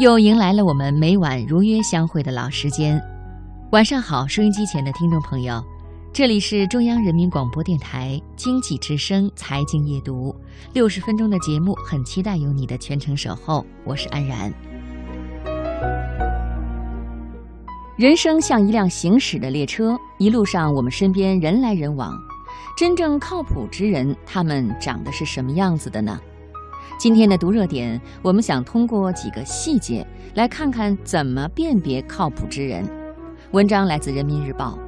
[0.00, 2.98] 又迎来了我们每晚如约相会的老时间。
[3.72, 5.62] 晚上好，收音机前的听众朋友，
[6.10, 10.34] 这里是中央人民广播电台经济之声财经夜读，
[10.72, 13.62] 六十分钟的节目，很期待有你的全程守候。
[13.84, 14.50] 我是安然。
[17.98, 22.18] 人生像一辆行驶的列车，一路上我们身边人来人往，
[22.74, 26.18] 真正靠谱之人，他们长得是什么样子的呢？
[26.98, 32.84] 今天的读热点，我们想通过几个细节来看看怎么辨别靠谱之人。
[33.52, 34.78] 文章来自人民日报。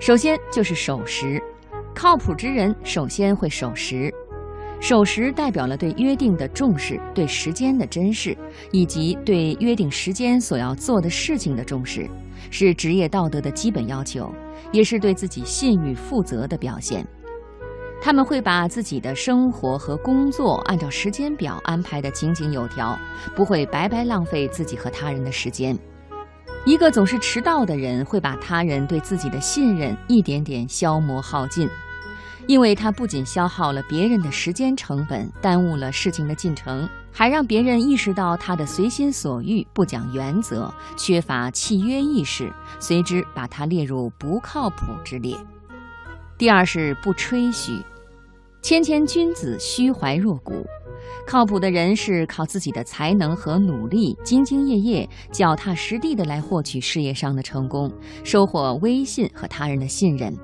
[0.00, 1.42] 首先就是守时，
[1.94, 4.12] 靠谱之人首先会守时。
[4.80, 8.36] 守时代表了对约定的重视，对时间的珍视，
[8.70, 12.06] 以及对约定时间所要做的事情的重视，
[12.50, 14.30] 是职业道德的基本要求，
[14.72, 17.06] 也是对自己信誉负责的表现。
[18.04, 22.98] 他们会把自己的生活和工作按照时间表安排得井井有条，
[23.34, 25.74] 不会白白浪费自己和他人的时间。
[26.66, 31.66] 一个总是迟到的人，会把他人对自己的信任一点点消磨耗尽，
[32.46, 45.34] 因为他不仅消耗了别人的时间成本，耽误了事情的进程，还让别人意识到他的随心所欲、不讲原则、缺乏契约意识，随之把他列入不靠谱之列。
[46.36, 47.82] 第二是不吹嘘。
[48.64, 50.64] 谦谦君子，虚怀若谷。
[51.26, 57.92] 靠谱的人是靠自己的才能和努力，兢兢业业、脚踏实地的来获取事业上的成功，
[58.24, 60.34] 收获威信和他人的信任。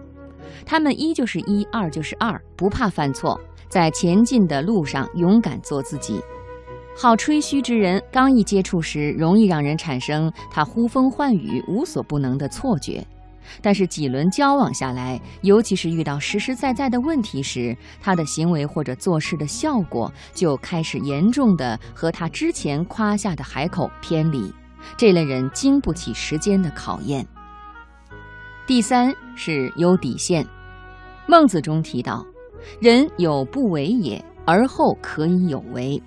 [0.67, 6.21] 他们一就是一，二就是二，不怕犯错，在前进的路上勇敢做自己。
[6.95, 13.03] 好吹嘘之人，刚一接触时，容易让人产生他呼风唤雨、无所不能的错觉。
[13.63, 24.53] 但是几轮交往下来，尤其是遇到实实在在的问题时，他的行为或者做事的效果就开始严重的和他之前夸下的海口偏离。
[24.97, 27.27] 这类人经不起时间的考验。
[28.67, 30.47] 第三是有底线。
[31.27, 32.25] 孟子中提到
[32.81, 36.03] ：“人有不为也，而后可以有为。”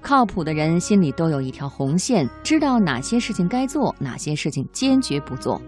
[0.00, 5.60] 靠谱的人心里都有一条红线，知道哪些事情该做，哪些事情坚决不做。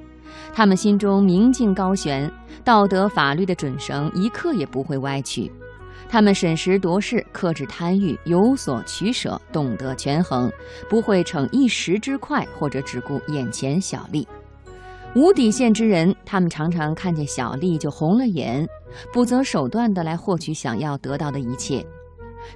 [0.55, 2.31] 他们心中明镜高悬，
[2.63, 5.51] 道德法律的准绳一刻也不会歪曲。
[6.09, 10.49] 他们审时度势，克制贪欲，有所取舍，懂得权衡，
[10.89, 14.29] 不会逞一时之快，或者只顾眼前小利。
[15.17, 18.65] 无底线之人，他们常常看见小利就红了眼，
[19.13, 21.85] 不择手段地来获取想要得到的一切。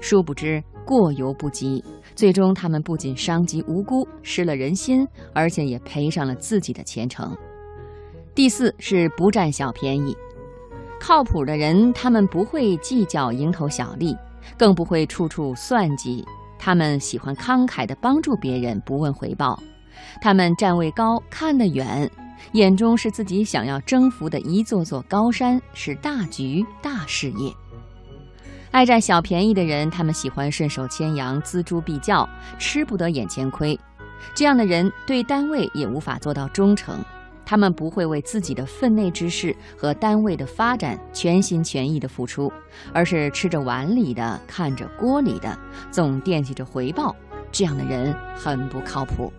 [0.00, 1.82] 殊不知过犹不及，
[2.14, 7.36] 最终他们不仅伤及无辜，失了人心，而且也赔上了自己的前程。
[8.38, 10.16] 第四是不占小便宜，
[11.00, 14.16] 靠谱的人，他们不会计较蝇头小利，
[14.56, 16.24] 更不会处处算计。
[16.56, 19.60] 他们喜欢慷慨地帮助别人，不问回报。
[20.20, 22.08] 他们站位高，看得远，
[22.52, 27.52] 眼中是自己想要征服的一座座高山，是大局大事业。
[28.70, 33.76] 爱占小便宜的人，他们喜欢顺手牵羊，锱铢必较，吃不得眼前亏。
[34.32, 37.04] 这样的人对单位也无法做到忠诚。
[37.48, 42.52] 他们不会为自己的分内之事和单位的发展全心全意的付出，
[42.92, 45.58] 而是吃着碗里的，看着锅里的，
[45.90, 47.16] 总惦记着回报。
[47.50, 49.32] 这样的人很不靠谱。